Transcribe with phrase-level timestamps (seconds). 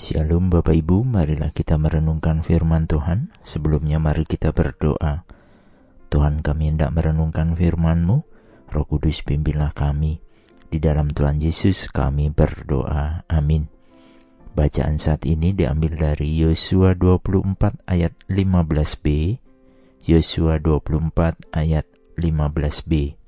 [0.00, 3.36] Shalom Bapak Ibu, marilah kita merenungkan firman Tuhan.
[3.44, 5.28] Sebelumnya mari kita berdoa.
[6.08, 8.24] Tuhan kami hendak merenungkan firman-Mu,
[8.72, 10.24] Roh Kudus pimpinlah kami.
[10.72, 13.28] Di dalam Tuhan Yesus kami berdoa.
[13.28, 13.68] Amin.
[14.56, 19.36] Bacaan saat ini diambil dari Yosua 24 ayat 15b,
[20.08, 21.84] Yosua 24 ayat
[22.16, 23.20] 15b.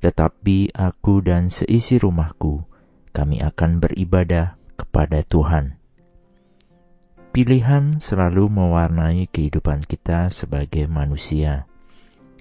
[0.00, 2.64] Tetapi aku dan seisi rumahku,
[3.12, 5.80] kami akan beribadah kepada Tuhan.
[7.32, 11.68] Pilihan selalu mewarnai kehidupan kita sebagai manusia.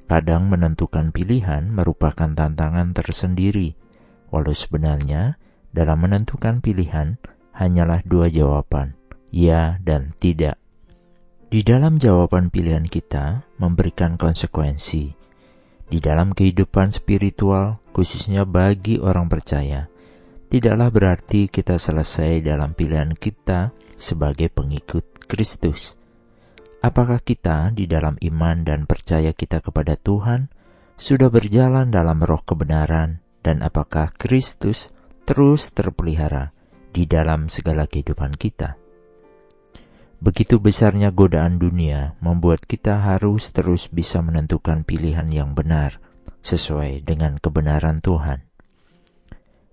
[0.08, 3.76] Kadang menentukan pilihan merupakan tantangan tersendiri,
[4.32, 5.36] walau sebenarnya
[5.76, 7.20] dalam menentukan pilihan
[7.52, 8.96] hanyalah dua jawaban,
[9.36, 10.56] ya dan tidak.
[11.52, 15.16] Di dalam jawaban pilihan kita memberikan konsekuensi.
[15.86, 19.92] Di dalam kehidupan spiritual, khususnya bagi orang percaya,
[20.56, 26.00] tidaklah berarti kita selesai dalam pilihan kita sebagai pengikut Kristus.
[26.80, 30.48] Apakah kita di dalam iman dan percaya kita kepada Tuhan
[30.96, 34.96] sudah berjalan dalam roh kebenaran dan apakah Kristus
[35.28, 36.56] terus terpelihara
[36.96, 38.80] di dalam segala kehidupan kita?
[40.24, 46.00] Begitu besarnya godaan dunia membuat kita harus terus bisa menentukan pilihan yang benar
[46.48, 48.55] sesuai dengan kebenaran Tuhan.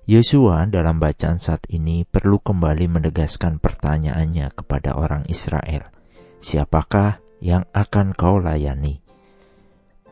[0.03, 5.95] Yosua dalam bacaan saat ini perlu kembali menegaskan pertanyaannya kepada orang Israel.
[6.43, 8.99] Siapakah yang akan kau layani?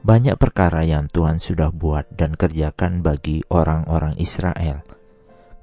[0.07, 4.87] Banyak perkara yang Tuhan sudah buat dan kerjakan bagi orang-orang Israel.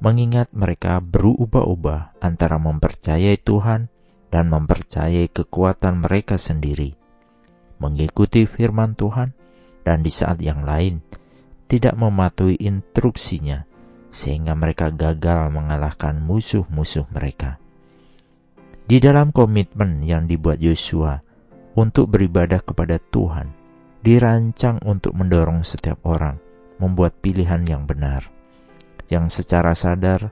[0.04, 3.88] Mengingat mereka berubah-ubah antara mempercayai Tuhan
[4.28, 7.00] dan mempercayai kekuatan mereka sendiri.
[7.80, 9.32] Mengikuti firman Tuhan
[9.88, 11.00] dan di saat yang lain
[11.72, 13.67] tidak mematuhi instruksinya
[14.10, 17.60] sehingga mereka gagal mengalahkan musuh-musuh mereka.
[18.88, 21.20] Di dalam komitmen yang dibuat Yosua
[21.76, 23.52] untuk beribadah kepada Tuhan,
[24.00, 26.40] dirancang untuk mendorong setiap orang
[26.80, 28.32] membuat pilihan yang benar,
[29.12, 30.32] yang secara sadar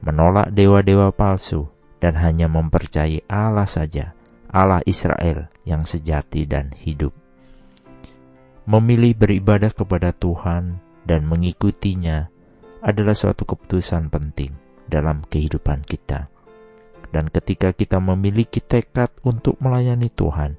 [0.00, 1.68] menolak dewa-dewa palsu
[2.00, 4.16] dan hanya mempercayai Allah saja,
[4.48, 7.12] Allah Israel yang sejati dan hidup.
[8.70, 12.30] Memilih beribadah kepada Tuhan dan mengikutinya
[12.80, 14.52] adalah suatu keputusan penting
[14.88, 16.32] dalam kehidupan kita.
[17.10, 20.56] Dan ketika kita memiliki tekad untuk melayani Tuhan,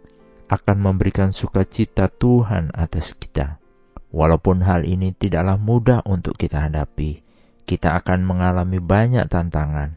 [0.51, 3.63] akan memberikan sukacita Tuhan atas kita.
[4.11, 7.23] Walaupun hal ini tidaklah mudah untuk kita hadapi,
[7.63, 9.95] kita akan mengalami banyak tantangan,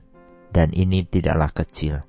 [0.54, 2.06] dan ini tidaklah kecil.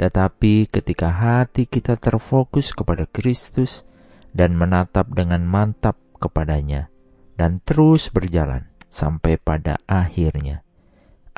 [0.00, 3.84] Tetapi ketika hati kita terfokus kepada Kristus
[4.32, 6.88] dan menatap dengan mantap kepadanya,
[7.36, 10.64] dan terus berjalan, sampai pada akhirnya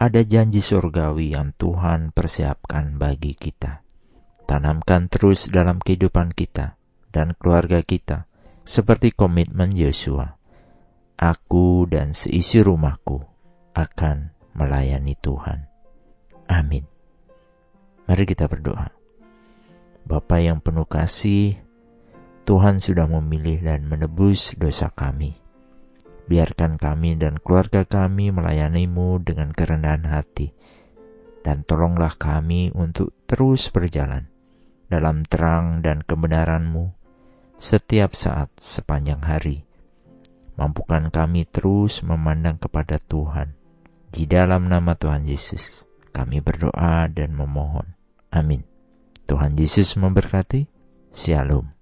[0.00, 3.84] ada janji surgawi yang Tuhan persiapkan bagi kita.
[4.48, 6.80] Tanamkan terus dalam kehidupan kita
[7.12, 8.24] dan keluarga kita,
[8.64, 10.40] seperti komitmen Yosua.
[11.20, 13.20] Aku dan seisi rumahku
[13.76, 15.68] akan melayani Tuhan.
[16.48, 16.88] Amin.
[18.08, 18.88] Mari kita berdoa.
[20.08, 21.60] Bapa yang penuh kasih,
[22.48, 25.36] Tuhan sudah memilih dan menebus dosa kami.
[26.30, 30.54] Biarkan kami dan keluarga kami melayanimu dengan kerendahan hati.
[31.42, 34.30] Dan tolonglah kami untuk terus berjalan
[34.86, 36.94] dalam terang dan kebenaranmu
[37.58, 39.66] setiap saat sepanjang hari.
[40.54, 43.58] Mampukan kami terus memandang kepada Tuhan.
[44.10, 45.82] Di dalam nama Tuhan Yesus,
[46.14, 47.98] kami berdoa dan memohon.
[48.30, 48.62] Amin.
[49.26, 50.70] Tuhan Yesus memberkati.
[51.10, 51.79] Shalom.